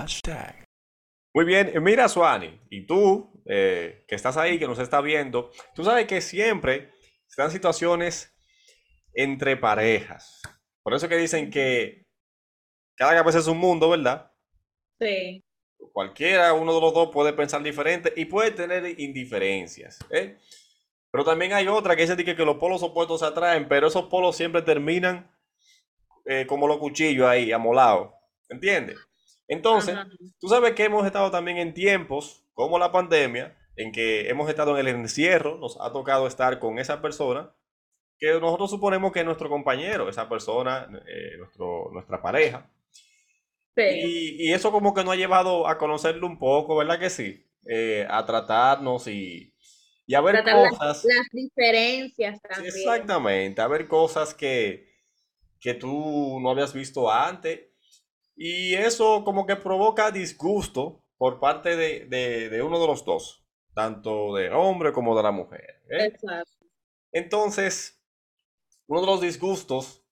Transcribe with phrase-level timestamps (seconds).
[0.00, 0.64] Hashtag.
[1.34, 5.84] Muy bien, mira Suani, y tú eh, que estás ahí, que nos está viendo, tú
[5.84, 6.92] sabes que siempre
[7.26, 8.32] se dan situaciones
[9.12, 10.40] entre parejas.
[10.82, 12.06] Por eso que dicen que
[12.96, 14.32] cada cabeza es un mundo, ¿verdad?
[15.00, 15.44] Sí.
[15.92, 19.98] Cualquiera, uno de los dos puede pensar diferente y puede tener indiferencias.
[20.10, 20.38] ¿eh?
[21.10, 24.04] Pero también hay otra que dice que, que los polos opuestos se atraen, pero esos
[24.06, 25.30] polos siempre terminan
[26.24, 28.12] eh, como los cuchillos ahí, amolados.
[28.48, 28.96] ¿Entiendes?
[29.48, 30.08] Entonces, Ajá.
[30.40, 34.78] tú sabes que hemos estado también en tiempos como la pandemia, en que hemos estado
[34.78, 37.54] en el encierro, nos ha tocado estar con esa persona
[38.18, 42.70] que nosotros suponemos que es nuestro compañero, esa persona, eh, nuestro, nuestra pareja.
[43.76, 43.82] Sí.
[43.82, 47.44] Y, y eso como que nos ha llevado a conocerlo un poco, ¿verdad que sí?
[47.66, 49.54] Eh, a tratarnos y,
[50.06, 51.04] y a ver Tratar las, cosas.
[51.04, 52.74] las diferencias también.
[52.74, 54.88] exactamente, a ver cosas que,
[55.60, 57.60] que tú no habías visto antes.
[58.38, 63.44] Y eso como que provoca disgusto por parte de, de- de uno de los dos,
[63.74, 65.82] tanto del hombre como de la mujer.
[65.90, 66.06] ¿eh?
[66.06, 66.66] Exacto.
[67.12, 68.02] Entonces,
[68.88, 70.04] uno de los disgustos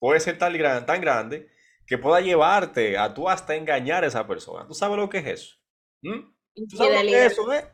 [0.00, 1.50] puede ser tan, gran- tan grande
[1.86, 4.66] que pueda llevarte a tú hasta engañar a esa persona.
[4.68, 5.56] ¿Tú sabes lo que es eso?
[6.02, 6.34] ¿Mm?
[6.68, 7.64] ¿Tú sabes lo que es eso, eh?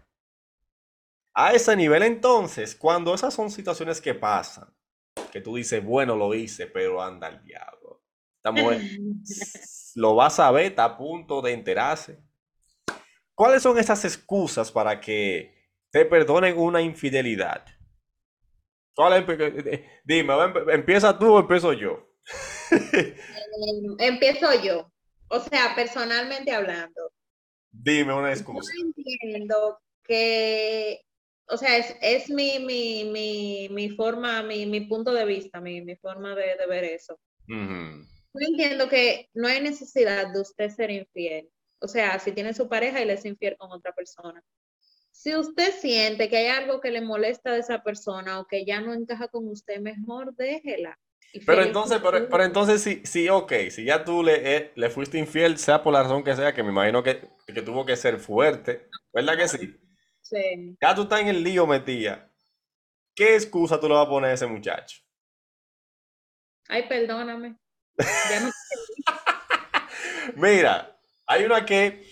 [1.34, 4.74] A ese nivel, entonces, cuando esas son situaciones que pasan,
[5.32, 7.81] que tú dices, bueno, lo hice, pero anda el diablo.
[8.50, 8.80] Mujer
[9.94, 12.18] lo va a saber, está a punto de enterarse.
[13.34, 15.54] ¿Cuáles son esas excusas para que
[15.90, 17.64] te perdonen una infidelidad?
[18.98, 22.08] Eh, Dime, em- ¿empieza tú o empiezo yo?
[22.70, 24.90] Em, Empiezo yo.
[25.28, 27.10] O sea, personalmente hablando,
[27.70, 28.70] Dime una yo excusa.
[28.84, 31.00] entiendo que,
[31.48, 35.80] o sea, es, es mi, mi, mi, mi forma, mi, mi punto de vista, mi,
[35.80, 37.18] mi forma de, de ver eso.
[37.48, 38.04] Ujú.
[38.34, 41.50] Yo entiendo que no hay necesidad de usted ser infiel.
[41.80, 44.42] O sea, si tiene su pareja y le es infiel con otra persona.
[45.10, 48.80] Si usted siente que hay algo que le molesta de esa persona o que ya
[48.80, 50.98] no encaja con usted, mejor déjela.
[51.46, 55.56] Pero entonces, pero, entonces sí, sí, ok, si ya tú le, eh, le fuiste infiel,
[55.58, 58.88] sea por la razón que sea, que me imagino que, que tuvo que ser fuerte,
[59.12, 59.74] ¿verdad que sí?
[60.20, 60.76] Sí.
[60.80, 62.30] Ya tú estás en el lío metida.
[63.14, 64.98] ¿Qué excusa tú le vas a poner a ese muchacho?
[66.68, 67.56] Ay, perdóname.
[67.98, 68.50] Ya
[70.36, 72.06] Mira, hay una que,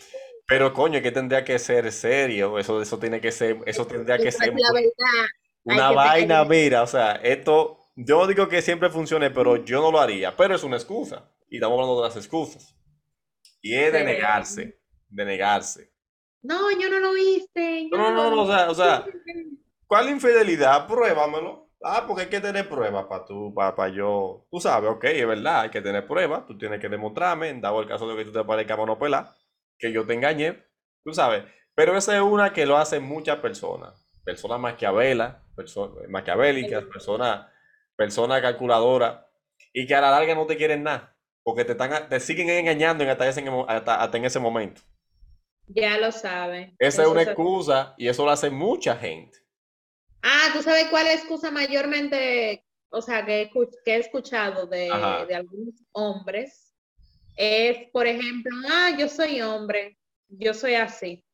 [0.46, 4.32] pero coño, que tendría que ser serio, eso, eso tiene que ser, eso tendría que
[4.32, 5.26] ser la verdad.
[5.62, 9.92] Una vaina, mira, o sea, esto, yo no digo que siempre funcione, pero yo no
[9.92, 12.74] lo haría, pero es una excusa, y estamos hablando de las excusas,
[13.60, 15.92] y es de negarse, de negarse.
[16.42, 17.88] No, yo no lo hice.
[17.90, 19.04] No, no, no, no, o sea, o sea.
[19.86, 20.86] ¿cuál infidelidad?
[20.86, 21.69] Pruébamelo.
[21.82, 24.46] Ah, porque hay que tener pruebas para tú, para, yo.
[24.50, 26.46] Tú sabes, ok, es verdad, hay que tener pruebas.
[26.46, 29.34] Tú tienes que demostrarme, dado el caso de que tú te parezcas monopelá,
[29.78, 30.62] que yo te engañé,
[31.04, 31.44] tú sabes.
[31.74, 33.94] Pero esa es una que lo hacen muchas personas.
[34.24, 37.46] Personas maquiavelas, perso- maquiavélicas, personas,
[37.96, 39.24] personas calculadoras,
[39.72, 43.04] y que a la larga no te quieren nada, porque te están, te siguen engañando
[43.04, 44.82] en hasta, ese, hasta, hasta en ese momento.
[45.68, 46.76] Ya lo saben.
[46.78, 49.38] Esa es una excusa y eso lo hace mucha gente.
[50.22, 53.98] Ah, ¿tú sabes cuál es la excusa mayormente, o sea, que he, escu- que he
[53.98, 54.90] escuchado de,
[55.34, 56.74] algunos hombres?
[57.36, 59.98] Es, por ejemplo, ah, yo soy hombre,
[60.28, 61.24] yo soy así.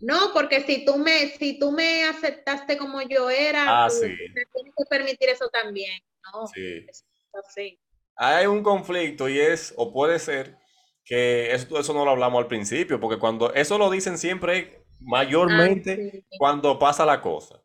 [0.00, 4.08] No, porque si tú me, si tú me aceptaste como yo era, Ah, tú sí.
[4.34, 6.00] me tienes que permitir eso también.
[6.32, 6.86] No, Sí.
[6.88, 7.78] es así.
[8.16, 10.58] Hay un conflicto y es, o puede ser,
[11.04, 15.92] que eso, eso no lo hablamos al principio, porque cuando eso lo dicen siempre, mayormente
[15.94, 16.38] Ah, sí.
[16.38, 17.61] cuando pasa la cosa.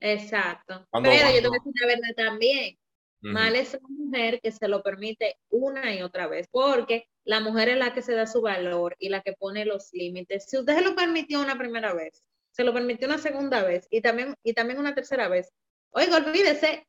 [0.00, 0.86] Exacto.
[0.90, 2.76] Cuando- Pero yo te cuando- voy a decir la verdad también.
[3.22, 7.68] Mal es la mujer que se lo permite una y otra vez, porque la mujer
[7.68, 10.46] es la que se da su valor y la que pone los límites.
[10.48, 14.00] Si usted se lo permitió una primera vez, se lo permitió una segunda vez y
[14.00, 15.52] también, y también una tercera vez,
[15.90, 16.86] oiga, olvídese,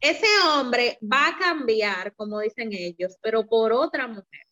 [0.00, 4.46] ese hombre va a cambiar, como dicen ellos, pero por otra mujer.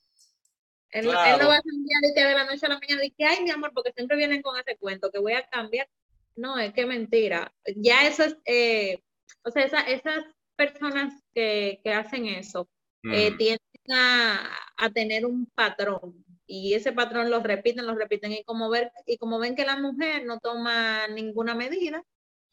[0.91, 1.43] Él, no- él Claro.
[1.45, 3.43] no va a cambiar de, que de la noche a la mañana y que, ay,
[3.43, 5.89] mi amor, porque siempre vienen con ese cuento, que voy a cambiar.
[6.37, 7.53] No, es que mentira.
[7.77, 9.03] Ya eso es, eh,
[9.45, 10.25] o sea, esa- esas
[10.57, 12.69] personas que, que hacen eso
[13.13, 13.59] eh, tienden
[13.93, 18.91] a, a tener un patrón y ese patrón lo repiten, lo repiten y como, ver,
[19.07, 22.03] y como ven que la mujer no toma ninguna medida,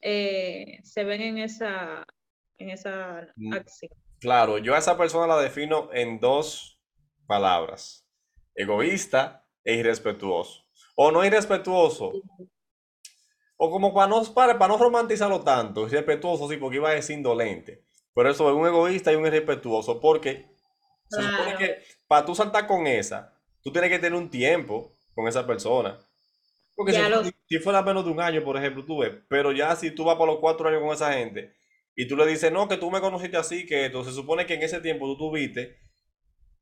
[0.01, 2.05] eh, se ven en esa,
[2.57, 3.53] en esa Mm.
[3.53, 3.91] acción.
[4.19, 6.79] Claro, yo a esa persona la defino en dos
[7.27, 8.05] palabras,
[8.55, 10.65] egoísta e irrespetuoso.
[10.95, 12.11] O no irrespetuoso,
[13.63, 17.15] o como para no, para, para no romantizarlo tanto, irrespetuoso sí, porque iba a decir
[17.15, 17.83] indolente.
[18.15, 20.47] Pero eso es un egoísta y un irrespetuoso, porque
[21.07, 21.77] se supone que
[22.07, 23.31] para tú saltar con esa,
[23.61, 25.99] tú tienes que tener un tiempo con esa persona.
[26.75, 29.75] Porque si lo si fuera menos de un año, por ejemplo, tú ves, pero ya
[29.75, 31.53] si tú vas por los cuatro años con esa gente
[31.95, 34.55] y tú le dices, no, que tú me conociste así, que esto, se supone que
[34.55, 35.77] en ese tiempo tú tuviste,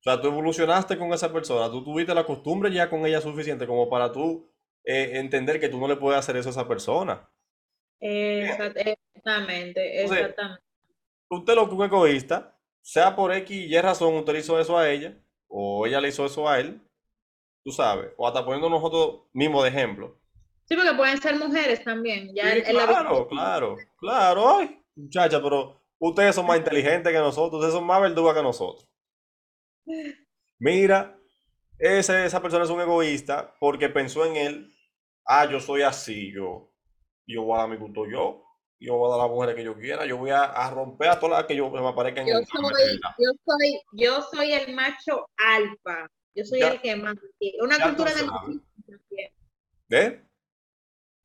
[0.02, 3.66] o sea, tú evolucionaste con esa persona, tú tuviste la costumbre ya con ella suficiente
[3.66, 4.50] como para tú
[4.90, 7.30] eh, entender que tú no le puedes hacer eso a esa persona.
[8.02, 10.64] Exact- Exactamente, exactamente.
[11.30, 14.60] usted lo que es un egoísta, sea por X y Y razón, usted le hizo
[14.60, 16.82] eso a ella, o ella le hizo eso a él,
[17.64, 20.20] tú sabes, o hasta poniendo nosotros mismos de ejemplo.
[20.66, 22.34] Sí, porque pueden ser mujeres también.
[22.36, 23.00] Ya Sí, en, en la vida.
[23.04, 28.02] claro, claro, claro, ay, muchacha, pero ustedes son más inteligentes que nosotros, ustedes son más
[28.02, 28.88] verdugas que nosotros.
[30.60, 31.18] Mira,
[31.80, 34.74] ese, esa persona es un egoísta porque pensó en él,
[35.25, 36.71] ah, yo soy así, yo,
[37.27, 38.44] yo voy a dar mi gusto yo,
[38.80, 41.10] yo voy a dar a las mujeres que yo quiera, yo voy a, a romper
[41.10, 44.74] a todas las que yo me aparezcan Yo en, soy, yo soy, yo soy el
[44.74, 46.10] macho alfa.
[46.36, 47.16] Yo soy Ya, el que más.
[47.62, 49.31] Una cultura de machismo también,
[49.89, 50.21] ¿Eh?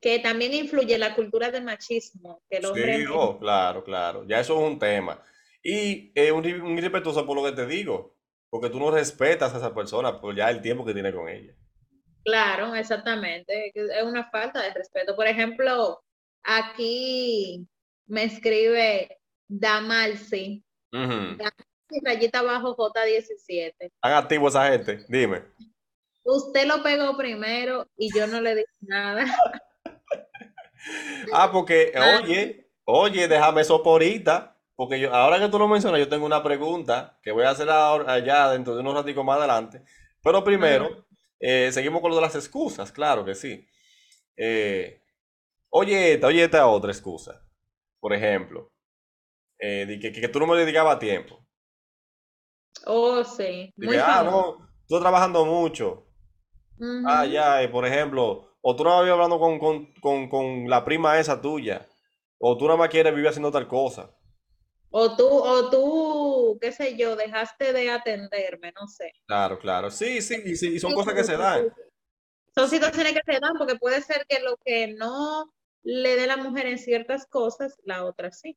[0.00, 4.72] que también influye la cultura del machismo, que Sí, oh, claro, claro, ya eso es
[4.72, 5.22] un tema.
[5.62, 8.16] Y es un, ir- un irrespetuoso por lo que te digo,
[8.50, 11.54] porque tú no respetas a esa persona por ya el tiempo que tiene con ella.
[12.24, 13.72] Claro, exactamente.
[13.74, 15.14] Es una falta de respeto.
[15.14, 16.02] Por ejemplo,
[16.42, 17.66] aquí
[18.06, 19.18] me escribe
[19.48, 21.36] Damalsi, Ujú.
[21.36, 23.74] Damalsi rayita abajo J17.
[23.78, 25.04] ¿Están activos esa gente?
[25.08, 25.42] Dime.
[26.24, 29.24] Usted lo pegó primero y yo no le dije nada.
[31.32, 31.92] Ah, porque,
[32.22, 36.26] oye, oye, déjame eso por ahorita, porque yo, ahora que tú lo mencionas, yo tengo
[36.26, 39.82] una pregunta que voy a hacer ahora, allá dentro de unos raticos más adelante.
[40.22, 41.06] Pero primero,
[41.44, 43.66] eh, seguimos con lo de las excusas, claro que sí.
[44.36, 45.00] Eh,
[45.70, 47.42] oye, esta, oye, esta otra excusa.
[48.00, 48.72] Por ejemplo,
[49.58, 51.46] eh, que, que tú no me dedicabas tiempo.
[52.86, 56.06] Oh, sí, muy que, ah, no, estoy trabajando mucho.
[57.02, 57.26] Ah, Ujú.
[57.26, 61.18] ya, y por ejemplo, o tú no habías hablando con, con, con, con la prima
[61.20, 61.86] esa tuya,
[62.38, 64.10] o tú nada más quieres vivir haciendo tal cosa.
[65.00, 65.82] O tú, o tú,
[66.60, 69.12] qué sé yo, dejaste de atenderme, no sé.
[69.26, 69.90] Claro, claro.
[69.90, 71.66] Sí, sí, y sí, y son cosas que se dan.
[72.54, 75.52] Son situaciones que se dan porque puede ser que lo que no
[75.82, 78.56] le dé la mujer en ciertas cosas, la otra sí.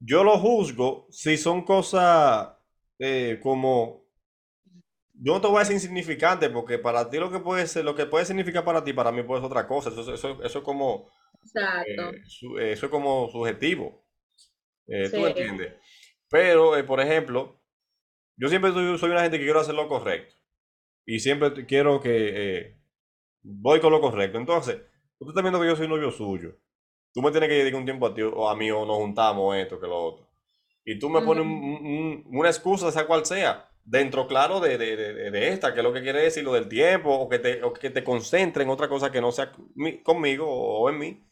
[0.00, 2.50] Yo lo juzgo si son cosas
[2.98, 4.04] eh, como,
[5.14, 7.94] yo no te voy a decir insignificante, porque para ti lo que puede ser, lo
[7.94, 9.90] que puede significar para ti, para mí puede ser otra cosa.
[9.90, 11.08] Eso, eso, eso es como,
[11.42, 12.12] Exacto.
[12.12, 14.04] eh, su- eh, eso es como subjetivo.
[14.88, 15.74] Eh, ¿tú me Sí, entiendes?
[16.30, 17.60] Pero, eh, por ejemplo,
[18.36, 20.34] yo siempre soy, soy una gente que quiero hacer lo correcto.
[21.06, 22.78] Y siempre quiero que eh,
[23.42, 24.38] voy con lo correcto.
[24.38, 24.78] Entonces,
[25.18, 26.56] tú estás viendo que yo soy novio suyo.
[27.12, 29.56] Tú me tienes que dedicar un tiempo a ti o a mí o nos juntamos
[29.56, 30.28] esto que lo otro.
[30.84, 34.96] Y tú me pones un- un- una excusa, sea cual sea, dentro, claro, de, de-
[34.96, 37.62] de- de esta, que es lo que quiere decir lo del tiempo, o que te,
[37.64, 41.26] o que te concentre en otra cosa que no sea mi- conmigo o en mí.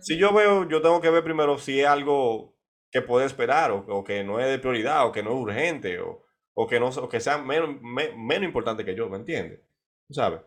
[0.00, 2.56] Si yo veo, yo tengo que ver primero si es algo
[2.92, 6.24] que puede esperar, o, que no es de prioridad, o que no es urgente, o,
[6.54, 9.60] o que no, o que sea menos, me- menos importante que yo, ¿me entiendes?
[10.08, 10.42] ¿Tú sabes?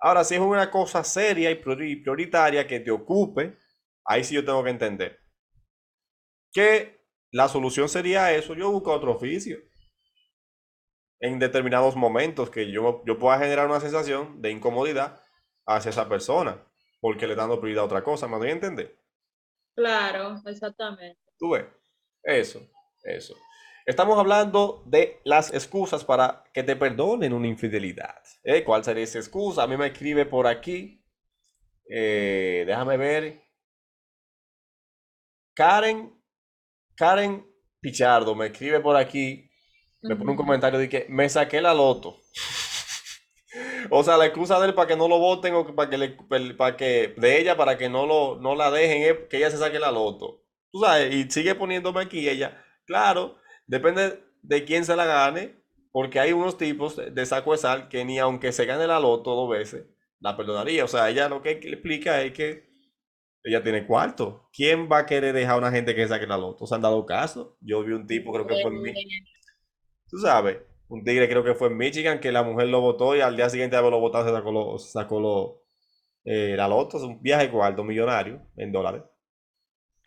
[0.00, 3.56] Ahora, si es una cosa seria y priori- prioritaria que te ocupe,
[4.04, 5.20] ahí sí yo tengo que entender
[6.52, 7.00] que
[7.32, 9.58] la solución sería eso, yo busco otro oficio
[11.20, 15.20] en determinados momentos que yo, yo pueda generar una sensación de incomodidad
[15.66, 16.64] hacia esa persona,
[17.00, 18.98] porque le dando prioridad a otra cosa, ¿me doy a entender?
[19.74, 21.27] Claro, exactamente.
[21.38, 21.66] Tú ves,
[22.24, 22.60] eso,
[23.04, 23.36] eso.
[23.86, 28.20] Estamos hablando de las excusas para que te perdonen una infidelidad.
[28.42, 28.64] ¿eh?
[28.64, 29.62] ¿Cuál sería esa excusa?
[29.62, 31.02] A mí me escribe por aquí,
[31.88, 33.42] eh, déjame ver,
[35.54, 36.12] Karen,
[36.94, 37.46] Karen
[37.80, 39.48] Pichardo me escribe por aquí,
[40.02, 42.20] me pone un comentario de que me saqué la loto.
[43.90, 46.10] O sea, la excusa de él para que no lo voten o para que, le,
[46.54, 49.56] para que de ella para que no lo no la dejen es que ella se
[49.56, 50.44] saque la loto.
[50.72, 52.62] Tú sabes, y sigue poniéndome aquí ella.
[52.86, 55.56] Claro, depende de quién se la gane,
[55.92, 59.34] porque hay unos tipos de, saco de sal que ni aunque se gane la loto
[59.34, 59.86] dos veces,
[60.20, 60.84] la perdonaría.
[60.84, 62.68] O sea, ella lo que explica es que
[63.42, 64.48] ella tiene cuarto.
[64.52, 66.66] ¿Quién va a querer dejar a una gente que saque la loto?
[66.66, 67.56] ¿Se han dado caso?
[67.60, 68.86] Yo vi un tipo, creo que fue en.
[68.88, 68.94] Eh,
[70.08, 70.58] Tú sabes,
[70.88, 73.48] un tigre creo que fue en Michigan que la mujer lo votó y al día
[73.50, 75.62] siguiente de haberlo votado se sacó, lo, sacó lo,
[76.24, 76.96] eh, la loto.
[76.98, 79.02] Es un viaje cuarto millonario en dólares.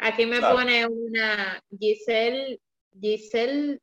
[0.03, 2.59] Aquí me pone una Giselle,
[2.99, 3.79] Giselle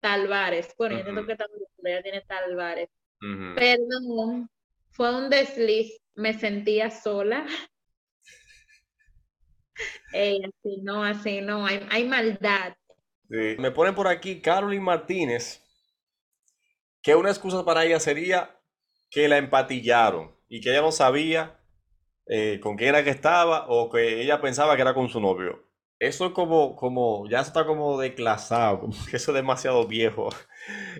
[0.00, 0.74] Talvares.
[0.76, 2.90] Bueno, yo entiendo que también ella tiene Talvares.
[3.22, 3.54] ujú.
[3.54, 4.50] Perdón,
[4.90, 5.98] fue un desliz.
[6.14, 7.46] Me sentía sola.
[10.12, 11.66] Ey, así no, así no.
[11.66, 12.76] Hay, hay maldad.
[13.28, 13.56] Sí.
[13.58, 15.62] Me ponen por aquí Carolyn Martínez.
[17.02, 18.60] que una excusa para ella sería
[19.10, 21.58] que la empatillaron y que ella no sabía
[22.26, 25.64] eh, con quién era que estaba o que ella pensaba que era con su novio.
[25.98, 30.30] Eso es como, como, ya está como declasado, como que eso es demasiado viejo.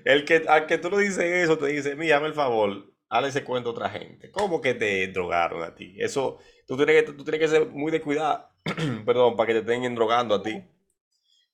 [0.04, 3.44] El que, al que tú le dices eso, te dice, mira, el favor, hazle ese
[3.44, 4.30] cuento a otra gente.
[4.30, 5.94] ¿Cómo que te drogaron a ti?
[5.98, 8.48] Eso, tú tienes que, tú tienes que ser muy de cuidado,
[9.06, 10.62] perdón, para que te estén drogando a ti.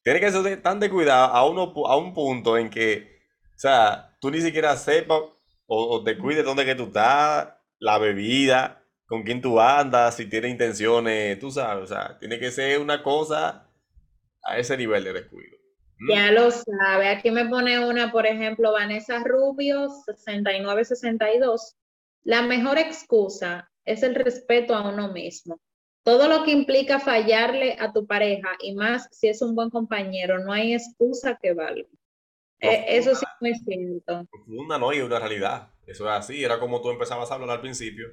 [0.03, 3.21] Tienes que ser tan de cuidado a, uno, a un punto en que,
[3.55, 5.21] o sea, tú ni siquiera sepas
[5.67, 7.49] o, o te cuides dónde que tú estás,
[7.79, 8.80] la bebida,
[9.11, 13.03] con quién tú andas, si tiene intenciones, tú sabes, o sea, tiene que ser una
[13.03, 13.69] cosa
[14.41, 15.59] a ese nivel de descuido.
[15.99, 16.13] ¿Mm?
[16.13, 17.09] Ya lo sabe.
[17.09, 21.75] Aquí me pone una, por ejemplo, Vanessa Rubio, 6962.
[22.23, 25.59] La mejor excusa es el respeto a uno mismo.
[26.05, 30.39] Todo lo que implica fallarle a tu pareja, y más si es un buen compañero,
[30.39, 31.89] no hay excusa que valga.
[32.61, 34.25] Eh, eso sí muy cierto.
[34.31, 34.93] Profunda, ¿no?
[34.93, 35.69] Y una realidad.
[35.85, 36.45] Eso es así.
[36.45, 38.07] Era como tú empezabas a hablar al principio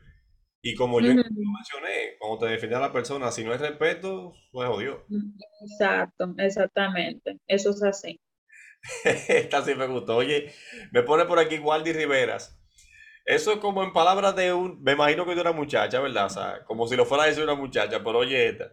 [0.62, 5.06] y como yo mencioné, como te defendía la persona, si no hay respeto, pues jodió.
[5.62, 7.40] Exacto, exactamente.
[7.48, 8.20] Eso es así.
[9.28, 10.18] Esta sí me gustó.
[10.18, 10.54] Oye,
[10.92, 12.60] me pone por aquí Waldi Riveras.
[13.26, 16.28] Eso es como en palabras de un, me imagino que de una muchacha, ¿verdad?
[16.28, 18.72] O sea, como si lo fuera a decir una muchacha, pero oye esta.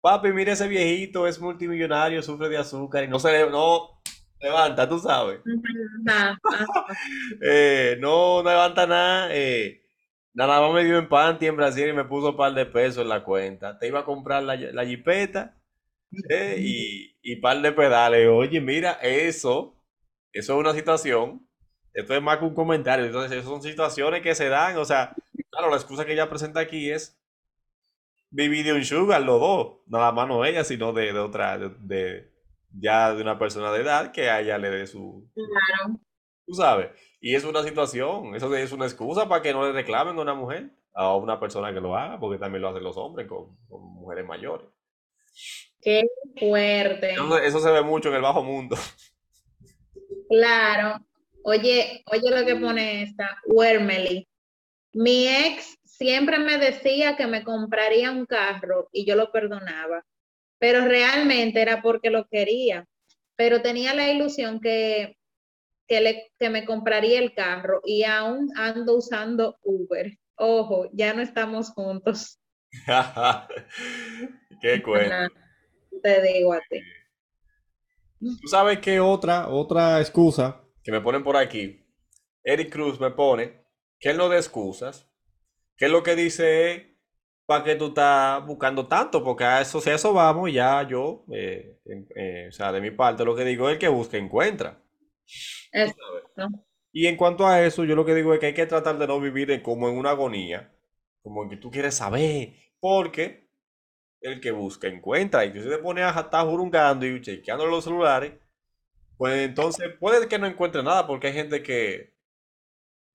[0.00, 4.00] Papi, mire ese viejito, es multimillonario, sufre de azúcar y no se le, no
[4.40, 5.40] levanta, tú sabes.
[7.42, 9.28] Eh, no, no levanta nada.
[9.32, 9.83] Eh,
[10.34, 13.02] Nada más me dio en panty en Brasil y me puso un par de pesos
[13.02, 13.78] en la cuenta.
[13.78, 15.56] Te iba a comprar la, la jipeta
[16.28, 18.28] eh, y, y par de pedales.
[18.28, 19.76] Oye, mira, eso,
[20.32, 21.48] eso es una situación.
[21.92, 23.06] Esto es más que un comentario.
[23.06, 24.76] Entonces, esas son situaciones que se dan.
[24.78, 25.14] O sea,
[25.50, 27.16] claro, la excusa que ella presenta aquí es
[28.30, 29.78] vivir de un sugar, los dos.
[29.86, 32.32] Nada más no ella, sino de, de otra, de,
[32.72, 35.30] ya de una persona de edad que a ella le dé su...
[35.34, 36.00] Claro.
[36.46, 36.90] Tú sabes.
[37.24, 40.34] Y es una situación, eso es una excusa para que no le reclamen a una
[40.34, 44.26] mujer, a una persona que lo haga, porque también lo hacen los hombres con, mujeres
[44.26, 44.68] mayores.
[45.80, 46.06] Qué
[46.38, 47.14] fuerte.
[47.42, 48.76] Eso, se ve mucho en el bajo mundo.
[50.28, 51.00] Claro.
[51.44, 54.28] Oye, oye lo que pone esta, Wermely.
[54.92, 60.04] Mi ex siempre me decía que me compraría un carro y yo lo perdonaba,
[60.58, 62.86] pero realmente era porque lo quería,
[63.34, 65.16] pero tenía la ilusión que
[65.86, 70.18] que, le, que me compraría el carro y aún ando usando Uber.
[70.36, 72.40] Ojo, ya no estamos juntos.
[74.60, 75.34] Qué cuento.
[76.02, 76.80] Te digo a ti.
[78.18, 81.84] Tú sabes que otra, otra excusa que me ponen por aquí,
[82.42, 83.64] Eric Cruz me pone
[83.98, 85.10] que él no de excusas,
[85.76, 86.82] que lo que dice es
[87.46, 91.24] para que tú estás buscando tanto, porque a eso, si a eso vamos, ya yo,
[91.32, 91.78] eh,
[92.16, 94.83] eh, o sea, de mi parte lo que digo es el que busca encuentra.
[96.92, 99.06] Y en cuanto a eso, yo lo que digo es que hay que tratar de
[99.06, 100.72] no vivir como en una agonía,
[101.22, 103.50] como en que tú quieres saber, porque
[104.20, 105.44] el que busca encuentra.
[105.44, 108.34] Y si se pone a estar jurungando y chequeando los celulares,
[109.16, 112.14] pues entonces puede que no encuentre nada, porque hay gente que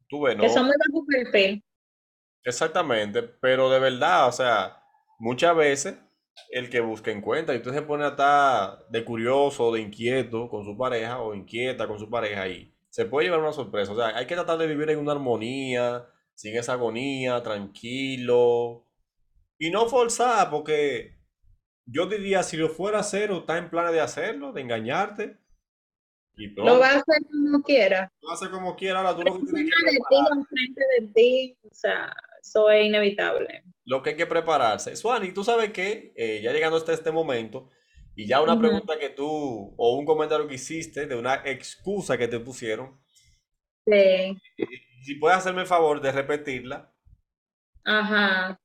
[0.07, 0.43] tú ves, ¿no?
[0.43, 1.63] Que son muy bajo perfil.
[2.43, 4.81] Exactamente, pero de verdad, o sea,
[5.19, 5.95] muchas veces
[6.49, 7.53] el que busca encuentra.
[7.53, 11.87] Y usted se pone a estar de curioso, de inquieto con su pareja o inquieta
[11.87, 13.91] con su pareja y se puede llevar una sorpresa.
[13.91, 18.85] O sea, hay que tratar de vivir en una armonía, sin esa agonía, tranquilo.
[19.57, 21.17] Y no forzar, porque
[21.85, 25.37] yo diría, si lo fuera a hacer o está en planes de hacerlo, de engañarte.
[26.55, 28.11] lo va a hacer como quiera.
[28.21, 28.99] Lo va a hacer como quiera.
[28.99, 29.71] Ahora tú lo que tienes
[30.75, 34.95] que de ti, o sea, eso es inevitable lo que hay que prepararse.
[34.95, 37.71] Suani, tú sabes que eh, ya llegando hasta este momento,
[38.15, 42.27] y ya una pregunta que tú, o un comentario que hiciste de una excusa que
[42.27, 43.01] te pusieron.
[43.87, 44.37] Sí.
[45.01, 46.93] Si puedes hacerme el favor de repetirla.
[47.83, 48.61] Ajá.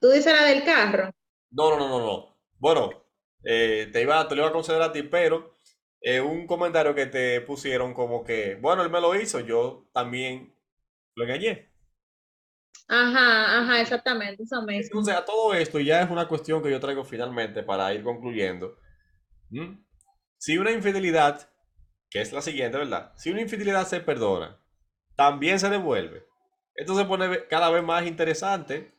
[0.00, 1.10] ¿Tú dices la del carro?
[1.50, 2.38] No, no, no, no, no.
[2.58, 3.04] Bueno,
[3.44, 5.52] eh, te, iba, te lo iba a conceder a ti, pero
[6.00, 10.56] eh, un comentario que te pusieron como que, bueno, él me lo hizo, yo también
[11.14, 11.71] lo engañé.
[12.94, 15.00] Ajá, ajá, exactamente, eso mismo.
[15.00, 18.76] Entonces, a todo esto ya es una cuestión que yo traigo finalmente para ir concluyendo.
[20.36, 21.48] Si una infidelidad,
[22.10, 23.14] que es la siguiente, ¿verdad?
[23.16, 24.60] Si una infidelidad se perdona,
[25.16, 26.26] también se devuelve.
[26.74, 28.94] Esto se pone cada vez más interesante.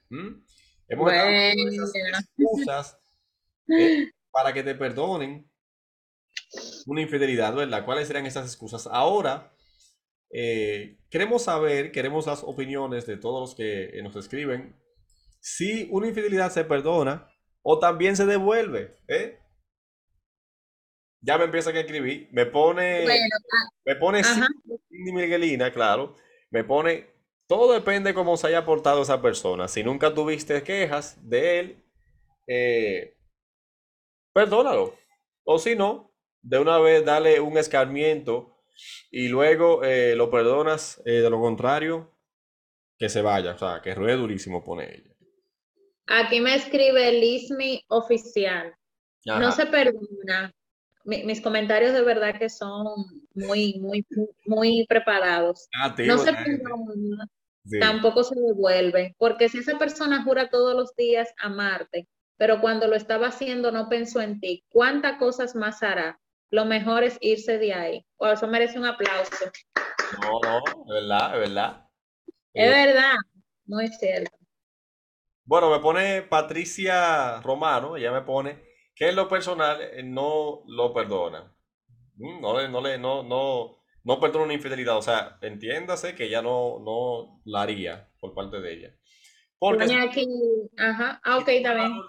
[0.88, 2.98] Hemos excusas
[3.68, 5.48] eh, para que te perdonen
[6.88, 7.86] una infidelidad, ¿verdad?
[7.86, 8.88] ¿Cuáles serían esas excusas?
[8.88, 9.54] Ahora
[10.34, 14.76] eh, queremos saber, queremos las opiniones de todos los que nos escriben,
[15.40, 17.30] si una infidelidad se perdona
[17.62, 18.96] o también se devuelve.
[19.08, 19.40] ¿eh?
[21.24, 24.24] ya me empiezan a escribir, me pone, Bueno, ah, me pone.
[24.24, 26.16] Cindy Miguelina, claro,
[26.52, 27.08] me pone,
[27.48, 29.68] todo depende cómo se haya portado esa persona.
[29.68, 31.84] Si nunca tuviste quejas de él,
[32.48, 33.18] eh,
[34.34, 34.96] perdónalo.
[35.46, 38.53] O si no, de una vez dale un escarmiento
[39.12, 41.02] y luego eh, lo perdonas.
[41.06, 42.12] eh, de lo contrario,
[42.98, 45.12] que se vaya, o sea, que ruede durísimo, pone ella.
[46.08, 48.74] Aquí me escribe Lismi Oficial.
[49.26, 50.52] No se perdona.
[51.06, 52.86] Mi- mis comentarios de verdad que son
[53.34, 54.06] muy, muy,
[54.46, 55.68] muy preparados.
[55.74, 57.28] No Activo, se perdona,
[57.66, 57.80] Sí.
[57.80, 62.96] tampoco se devuelve, porque si esa persona jura todos los días amarte, pero cuando lo
[62.96, 66.20] estaba haciendo no pensó en ti, ¿cuántas cosas más hará?
[66.52, 68.06] Lo mejor es irse de ahí.
[68.18, 69.52] O eso merece un aplauso.
[70.22, 71.90] No, no, es verdad, es verdad.
[72.54, 73.16] Es Eh, verdad,
[73.66, 74.32] muy cierto.
[75.46, 78.64] bueno, me pone Patricia Romano, ella me pone
[78.96, 81.54] que en lo personal eh, no lo perdona.
[82.18, 84.98] Mm, No le, no le, no, no, no perdona una infidelidad.
[84.98, 88.96] O sea, entiéndase que ella no, no la haría por parte de ella.
[89.60, 90.28] Porque aquí,
[90.78, 91.50] ajá, ah, ok,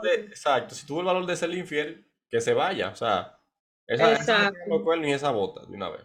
[0.03, 2.91] de, exacto, si tuvo el valor de ser infiel, que se vaya.
[2.91, 3.34] O sea,
[3.87, 6.03] esa, esa no Exacto, los cuernos ni esa bota de una vez.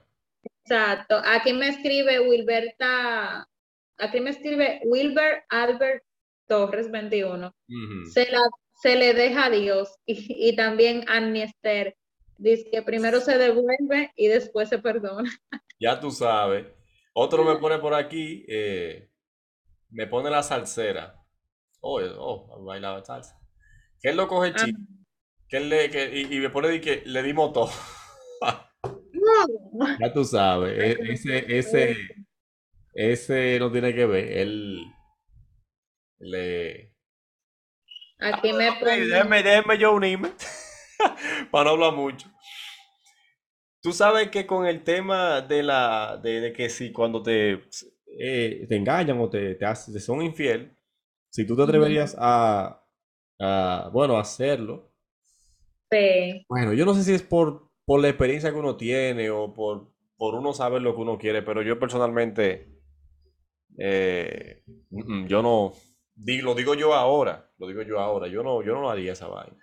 [0.63, 1.21] exacto.
[1.25, 3.47] Aquí me escribe Wilberta,
[3.97, 6.03] aquí me escribe Wilber Albert
[6.47, 7.47] Torres 21.
[7.47, 8.05] Ujú.
[8.11, 8.39] Se la,
[8.81, 11.95] se le deja a Dios y, y también Annie Esther.
[12.37, 15.29] Dice que primero se devuelve y después se perdona.
[15.81, 16.67] Ya tú sabes.
[17.13, 19.09] Otro me pone por aquí, eh,
[19.89, 21.15] me pone la salsera.
[21.79, 23.39] Oh, eh, oh, bailaba salsa.
[24.01, 24.77] Que él lo coge Ah, chico,
[25.49, 27.71] que él le, que, y, y me pone de que le dimos todo.
[29.13, 29.87] no.
[29.97, 31.95] Ya tú sabes, e- ese, ese,
[32.93, 34.25] ese no tiene que ver.
[34.37, 34.83] Él
[36.19, 36.91] le.
[38.19, 40.31] Aquí me pone, déjeme, déjeme yo unirme.
[41.51, 42.27] Para no hablar mucho.
[43.81, 47.63] Tú sabes que con el tema de la de, de que si cuando te,
[48.19, 50.75] eh, te engañan o te, te, hacen- te son infiel,
[51.29, 52.83] si tú te atreverías a,
[53.39, 54.88] a, bueno, a hacerlo.
[55.91, 59.53] Sí, Bueno, yo no sé si es por, por la experiencia que uno tiene o
[59.53, 62.81] por, por uno saber lo que uno quiere, pero yo personalmente,
[63.77, 65.73] eh, mm, yo no,
[66.15, 69.57] lo digo yo ahora, lo digo yo ahora, yo no, yo no haría esa vaina.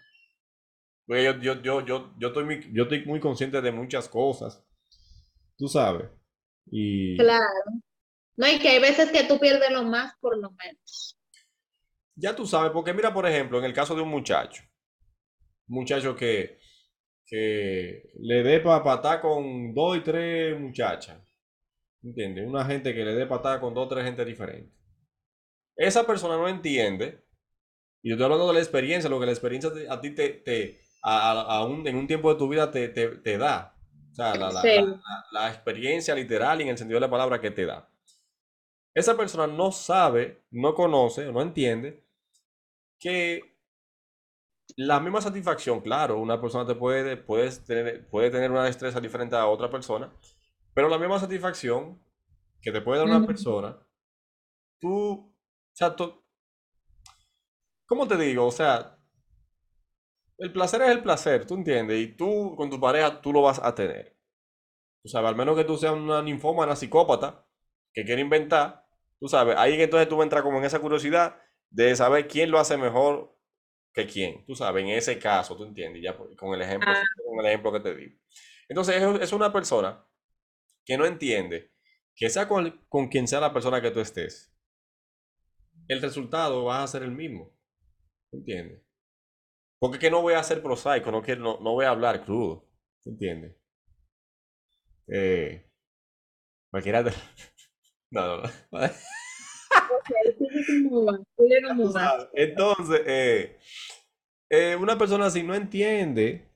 [1.06, 4.64] Porque yo, yo, yo, yo, yo estoy muy, yo estoy muy consciente de muchas cosas,
[5.56, 6.08] tú sabes.
[6.66, 7.44] Y claro.
[8.36, 11.16] No, y que hay veces que tú pierdes lo más por lo menos.
[12.14, 14.62] ya tú sabes, porque mira, por ejemplo, en el caso de un muchacho,
[15.68, 16.58] muchacho que,
[17.26, 21.18] que le dé para patar con dos y tres muchachas,
[22.02, 22.46] ¿entiendes?
[22.48, 24.72] Una gente que le dé patada con dos o tres gente diferentes.
[25.76, 27.24] Esa persona no entiende,
[28.02, 30.80] y yo estoy hablando de la experiencia, lo que la experiencia a ti te, te
[31.02, 33.74] a, un- en un tiempo de tu vida te, te, te da.
[34.12, 34.70] O sea, la, la, Sí,
[35.32, 37.88] la, experiencia literal y en el sentido de la palabra que te da.
[38.94, 42.02] Esa persona no sabe, no conoce no entiende
[42.98, 43.55] que
[44.76, 49.36] la misma satisfacción, claro, una persona te puede, puedes tener, puede tener una destreza diferente
[49.36, 50.12] a otra persona,
[50.74, 52.00] pero la misma satisfacción
[52.62, 53.78] que te puede dar una persona,
[54.80, 55.34] tú, o
[55.74, 56.22] sea, tú-
[57.86, 58.46] ¿cómo te digo?
[58.46, 58.98] O sea,
[60.38, 61.98] el placer es el placer, ¿tú entiendes?
[62.00, 64.16] Y tú con tu pareja, tú lo vas a tener.
[65.02, 67.46] Tú sabes, al menos que tú seas una ninfómana psicópata
[67.94, 68.86] que quiere inventar,
[69.20, 72.78] tú sabes, ahí entonces tú entrar como en esa curiosidad de saber quién lo hace
[72.78, 73.35] mejor
[73.96, 77.02] que quién, tú sabes, en ese caso, tú entiendes, ya por- con el ejemplo, ah,
[77.26, 78.16] con el ejemplo que te digo.
[78.68, 80.06] Entonces, es, es una persona
[80.84, 81.72] que no entiende
[82.16, 84.54] que sea con, con quien sea la persona que tú estés,
[85.88, 87.52] el resultado va a ser el mismo,
[88.30, 88.82] ¿tú entiendes?
[89.78, 92.68] Porque que no voy a ser prosaico, no, quiero, no, no voy a hablar crudo,
[93.02, 93.56] ¿tú entiendes?
[95.08, 95.66] Eh,
[96.70, 97.12] cualquiera de...
[98.12, 98.90] No, no, no.
[102.34, 103.58] Entonces, eh,
[104.50, 106.50] eh, una persona así no entiende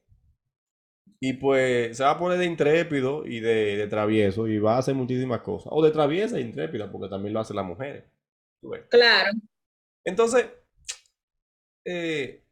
[1.21, 4.79] y pues se va a poner de intrépido y de, de travieso y va a
[4.79, 5.69] hacer muchísimas cosas.
[5.71, 8.05] O de traviesa e intrépida, porque también lo hacen las mujeres.
[8.89, 9.31] Claro,
[10.05, 10.47] Entonces,
[11.85, 12.45] eh,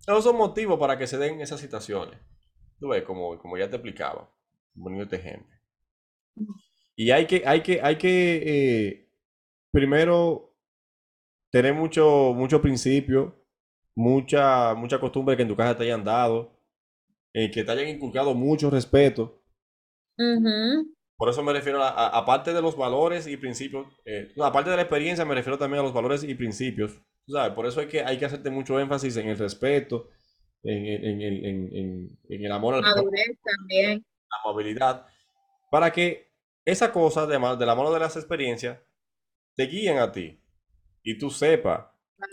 [0.00, 2.18] esos son motivos para que se den esas situaciones.
[2.78, 4.32] Tú ves, como, como ya te explicaba,
[4.74, 5.56] poniendo este ejemplo.
[6.94, 9.07] Y hay que, hay que, hay que eh,
[9.72, 10.54] primero
[11.50, 13.44] tener mucho, mucho principio,
[13.96, 16.52] mucha, mucha costumbre que en tu casa te hayan dado,
[17.34, 19.42] eh, que te hayan inculcado mucho respeto.
[21.16, 24.82] Por eso me refiero a, aparte de los valores y principios, eh, aparte de la
[24.82, 27.00] experiencia, me refiero también a los valores y principios.
[27.26, 27.52] ¿Sabes?
[27.52, 30.08] Por eso hay que, hay que hacerte mucho énfasis en el respeto,
[30.62, 34.06] en, en- en- en- en- en el amor al prójimo, Madurez también.
[34.30, 35.06] la movilidad,
[35.70, 36.32] para que
[36.64, 38.78] esa cosa, de la mano de las experiencias,
[39.58, 40.40] te guíen a ti
[41.04, 41.86] y tú sepas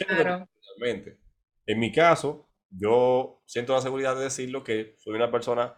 [0.07, 0.47] Claro.
[0.79, 1.19] realmente.
[1.65, 5.75] En mi caso, yo siento la seguridad de decirlo que soy una persona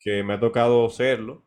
[0.00, 1.46] que me ha tocado serlo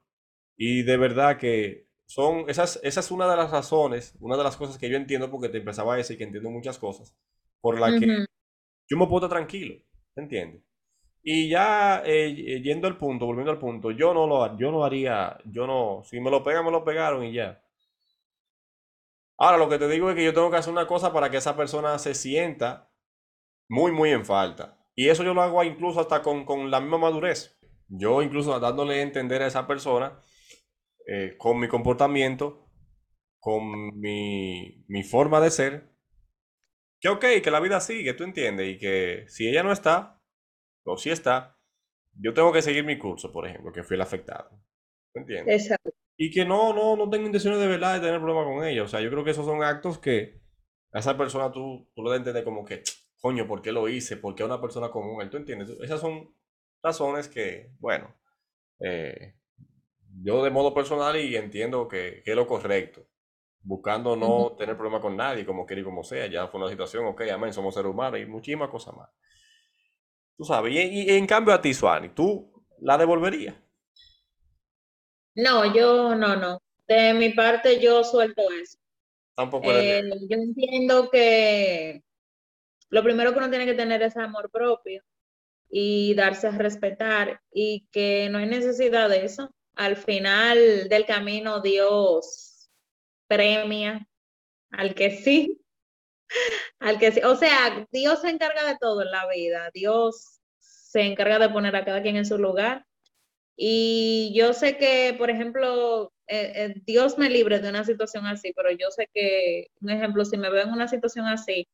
[0.57, 4.57] y de verdad que son, esas, esa es una de las razones, una de las
[4.57, 7.15] cosas que yo entiendo porque te empezaba a decir que entiendo muchas cosas,
[7.61, 8.07] por la que
[8.89, 9.75] yo me puedo estar tranquilo,
[10.15, 10.63] ¿te entiendes?
[11.23, 14.83] Y ya eh, y- yendo al punto, volviendo al punto, yo no lo, yo no
[14.85, 17.63] haría, yo no, si me lo pegan, me lo pegaron y ya.
[19.41, 21.37] Ahora, lo que te digo es que yo tengo que hacer una cosa para que
[21.37, 22.93] esa persona se sienta
[23.67, 24.77] muy, muy en falta.
[24.93, 27.59] Y eso yo lo hago incluso hasta con, con la misma madurez.
[27.87, 30.21] Yo incluso dándole a entender a esa persona
[31.07, 32.69] eh, con mi comportamiento,
[33.39, 35.89] con mi, mi forma de ser,
[36.99, 40.21] que ok, que la vida sigue, tú entiendes, y que si ella no está,
[40.85, 41.57] o si está,
[42.13, 44.51] yo tengo que seguir mi curso, por ejemplo, que fui el afectado.
[45.11, 45.63] ¿Tú entiendes?
[45.63, 45.89] Exacto.
[46.23, 48.83] Y que no, no, no tengo intenciones de verdad de tener problemas con ella.
[48.83, 50.39] O sea, yo creo que esos son actos que
[50.91, 52.83] a esa persona tú, tú a entender como que,
[53.19, 54.17] coño, ¿por qué lo hice?
[54.17, 55.31] ¿Por qué a una persona como él?
[55.31, 55.71] ¿Tú entiendes?
[55.81, 56.31] Esas son
[56.83, 58.13] razones que, bueno,
[58.79, 59.33] eh,
[60.21, 63.07] yo de modo personal y entiendo que, que es lo correcto.
[63.63, 66.27] Buscando no tener problemas con nadie, como quiera y como sea.
[66.27, 69.09] Ya fue una situación, ok, amén, somos seres humanos y muchísimas cosas más.
[70.37, 73.55] Tú sabes, y, y en cambio a ti, Suani, ¿tú la devolverías?
[75.35, 76.61] No, yo no, no.
[76.87, 78.77] De mi parte, yo suelto eso.
[79.35, 82.03] Tampoco Eh, yo entiendo que
[82.89, 85.01] lo primero que uno tiene que tener es amor propio
[85.69, 89.53] y darse a respetar y que no hay necesidad de eso.
[89.75, 92.69] Al final del camino, Dios
[93.27, 94.05] premia
[94.71, 95.61] al que sí,
[96.79, 97.21] al que sí.
[97.23, 99.69] O sea, Dios se encarga de todo en la vida.
[99.73, 102.85] Dios se encarga de poner a cada quien en su lugar.
[103.63, 108.53] Y yo sé que, por ejemplo, eh, eh, Dios me libre de una situación así,
[108.55, 111.67] pero yo sé que, un ejemplo, si me veo en una situación así,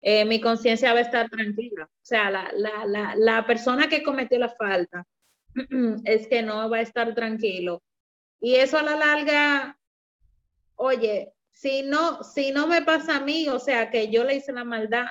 [0.00, 1.84] eh, mi conciencia va a estar tranquila.
[1.84, 5.04] O sea, la, la, la, la persona que cometió la falta
[6.06, 7.82] es que no va a estar tranquilo.
[8.40, 9.78] Y eso a la larga,
[10.76, 14.52] oye, si no, si no me pasa a mí, o sea, que yo le hice
[14.54, 15.08] la maldad,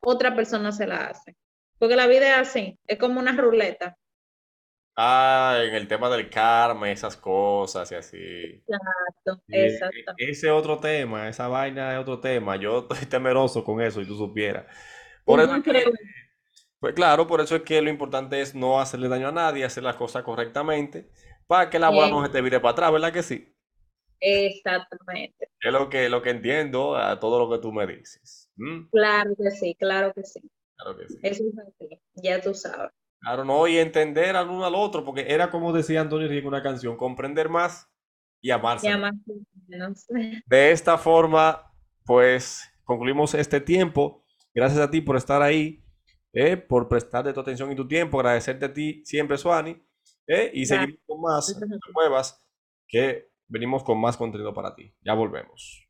[0.00, 1.34] otra persona se la hace.
[1.78, 3.96] Porque la vida es así, es como una ruleta.
[4.96, 8.16] Ah, en el tema del karma, esas cosas y así.
[8.68, 10.12] Exacto, e- exacto.
[10.16, 12.56] e- ese otro tema, esa vaina es otro tema.
[12.56, 14.66] Yo estoy temeroso con eso y tú supieras.
[15.24, 15.84] Por eso que, cree-
[16.80, 19.82] pues claro, por eso es que lo importante es no hacerle daño a nadie, hacer
[19.82, 21.10] las cosas correctamente,
[21.46, 23.54] para que la bola no se te vire para atrás, ¿verdad que sí?
[24.20, 25.48] Exactamente.
[25.60, 28.50] Es lo que, lo que entiendo a todo lo que tú me dices.
[28.56, 28.86] ¿Mm?
[28.90, 30.40] Claro que sí, claro que sí.
[30.76, 31.18] Claro que sí.
[31.22, 32.92] Eso es así, ya tú sabes.
[33.26, 36.62] Claro, no, y entender al uno al otro, porque era como decía Antonio Rico una
[36.62, 37.90] canción, comprender más
[38.40, 38.88] y amarse
[39.66, 40.06] menos.
[40.46, 41.72] De esta forma,
[42.04, 44.24] pues concluimos este tiempo.
[44.54, 45.84] Gracias a ti por estar ahí,
[46.32, 48.20] eh, por prestarte tu atención y tu tiempo.
[48.20, 49.76] Agradecerte a ti siempre, Suani.
[50.28, 51.60] eh, y seguimos con más.
[51.94, 52.46] Muevas,
[52.86, 54.94] que venimos con más contenido para ti.
[55.04, 55.85] Ya volvemos.